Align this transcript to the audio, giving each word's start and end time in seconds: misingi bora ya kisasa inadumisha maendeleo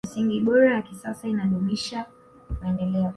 misingi 0.07 0.37
bora 0.45 0.73
ya 0.75 0.81
kisasa 0.81 1.23
inadumisha 1.27 2.05
maendeleo 2.61 3.09